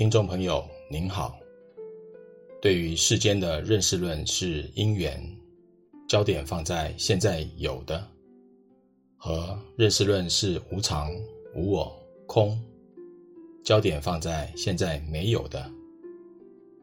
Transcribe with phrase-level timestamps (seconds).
[0.00, 1.38] 听众朋友您好。
[2.58, 5.22] 对于世间的认识论是因缘，
[6.08, 8.00] 焦点放在现在有的；
[9.18, 11.12] 和认识论是无常、
[11.54, 11.94] 无我、
[12.26, 12.58] 空，
[13.62, 15.70] 焦点放在现在没有的。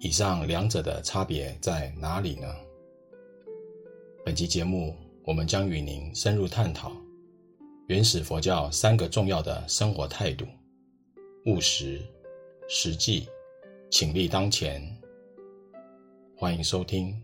[0.00, 2.52] 以上两者的差别在哪里呢？
[4.24, 4.92] 本期节目，
[5.22, 6.90] 我们将与您深入探讨
[7.86, 10.44] 原始佛教三个重要的生活态度：
[11.46, 12.02] 务实、
[12.66, 13.28] 实际、
[13.90, 14.82] 请立当前。
[16.34, 17.14] 欢迎收听。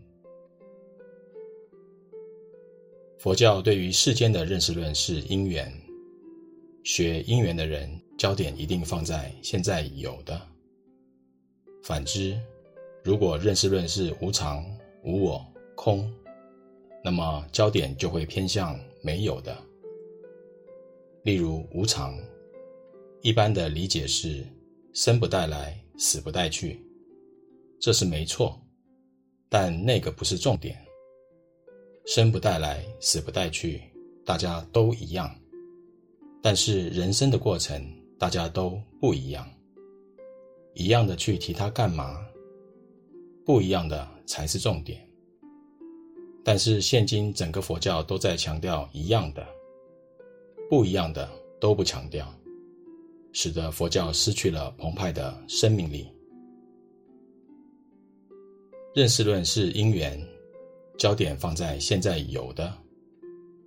[3.17, 5.71] 佛教对于世间的认识论是因缘，
[6.83, 10.39] 学因缘的人，焦点一定放在现在有的。
[11.83, 12.39] 反之，
[13.03, 14.63] 如果认识论是无常、
[15.03, 15.43] 无我、
[15.75, 16.07] 空，
[17.03, 19.57] 那么焦点就会偏向没有的。
[21.23, 22.15] 例如无常，
[23.21, 24.45] 一般的理解是
[24.93, 26.83] 生不带来，死不带去，
[27.79, 28.59] 这是没错，
[29.47, 30.77] 但那个不是重点。
[32.05, 33.81] 生不带来，死不带去，
[34.25, 35.33] 大家都一样，
[36.41, 37.81] 但是人生的过程
[38.19, 39.49] 大家都不一样。
[40.73, 42.25] 一样的去提它干嘛？
[43.45, 45.07] 不一样的才是重点。
[46.43, 49.47] 但是现今整个佛教都在强调一样的，
[50.69, 51.29] 不一样的
[51.61, 52.33] 都不强调，
[53.33, 56.07] 使得佛教失去了澎湃的生命力。
[58.93, 60.21] 认识论是因缘，
[60.97, 62.69] 焦点放在现在有的；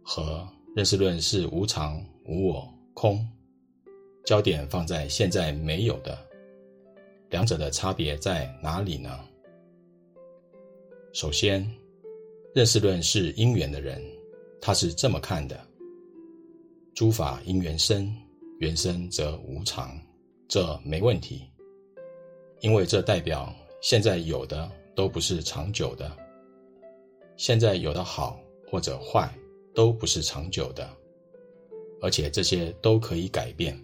[0.02, 3.26] 和认识论是无常、无我、空，
[4.26, 6.18] 焦点放在现在没有的。
[7.30, 9.18] 两者的差别在哪里呢？
[11.14, 11.68] 首先，
[12.54, 14.02] 认识论是因缘的人，
[14.60, 15.58] 他是这么看的：
[16.94, 18.14] 诸法因缘生，
[18.58, 20.00] 缘生则无常，
[20.48, 21.42] 这没问题，
[22.60, 26.10] 因为这代表现在有的都不是长久的，
[27.36, 29.28] 现在有的好或者坏
[29.74, 30.88] 都不是长久的，
[32.00, 33.78] 而且这些都可以改变。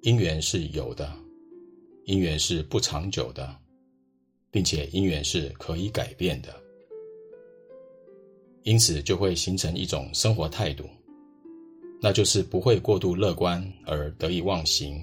[0.00, 1.10] 因缘是有的，
[2.04, 3.56] 因缘是不长久的，
[4.50, 6.54] 并且因缘是可以改变的。
[8.64, 10.88] 因此就会形成一种生活态度，
[12.00, 15.02] 那就是不会过度乐观而得意忘形，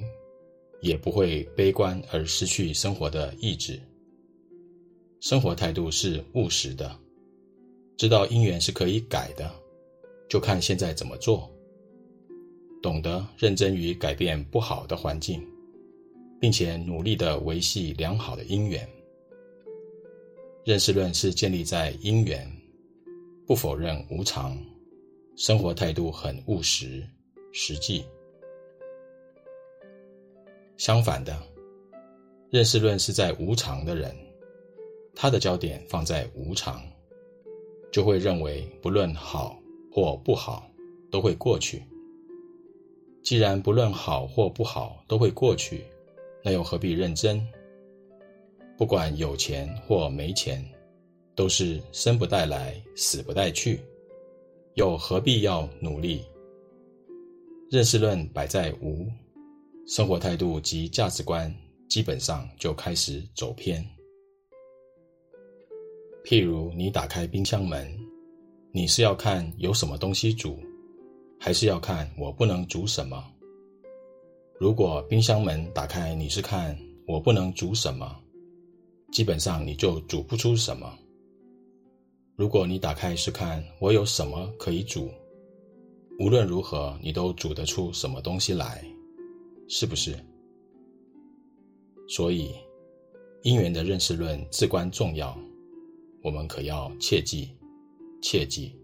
[0.82, 3.80] 也不会悲观而失去生活的意志。
[5.20, 6.96] 生活态度是务实的，
[7.98, 9.52] 知道因缘是可以改的，
[10.30, 11.50] 就看现在怎么做。
[12.82, 15.40] 懂得认真于改变不好的环境，
[16.40, 18.88] 并且努力地维系良好的因缘。
[20.64, 22.48] 认识论是建立在因缘。
[23.48, 24.58] 不否认无常，
[25.42, 27.04] 生活态度很务实、
[27.52, 28.06] 实际。
[30.78, 31.36] 相反的，
[32.52, 34.16] 认识论是在无常的人，
[35.16, 36.80] 他的焦点放在无常，
[37.92, 39.60] 就会认为不论好
[39.92, 40.70] 或不好
[41.10, 41.82] 都会过去。
[43.24, 45.84] 既然不论好或不好都会过去，
[46.44, 47.44] 那又何必认真？
[48.78, 50.64] 不管有钱或没钱。
[51.34, 53.80] 都是生不带来，死不带去，
[54.76, 56.22] 又何必要努力？
[57.70, 59.06] 认识论摆在无，
[59.86, 61.54] 生活态度及价值观
[61.90, 63.86] 基本上就开始走偏。
[66.24, 67.86] 譬如你打开冰箱门，
[68.72, 70.58] 你是要看有什么东西煮，
[71.38, 73.22] 还是要看我不能煮什么？
[74.58, 76.78] 如果冰箱门打开，你是看
[77.08, 78.16] 我不能煮什么，
[79.12, 80.98] 基本上你就煮不出什么。
[82.42, 85.12] 如果你打开是看我有什么可以煮，
[86.18, 88.84] 无论如何你都煮得出什么东西来，
[89.68, 90.18] 是不是？
[92.10, 92.56] 所以，
[93.44, 95.38] 因缘的认识论至关重要，
[96.24, 97.48] 我们可要切记，
[98.24, 98.76] 切记。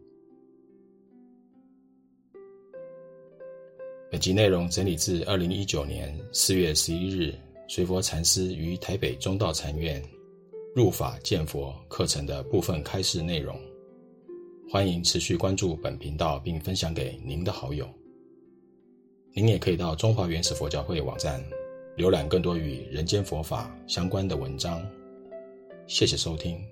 [4.12, 7.34] 本集内容整理自二零一九年四月十一日
[7.68, 10.00] 随佛禅师于台北中道禅院。
[10.78, 13.60] 入法见佛课程的部分开示内容，
[14.70, 17.90] 欢迎持续关注本频道并分享给您的好友。
[19.34, 21.44] 您也可以到中华原始佛教会网站
[21.98, 24.88] 浏览更多与人间佛法相关的文章。
[25.88, 26.64] 谢谢收听。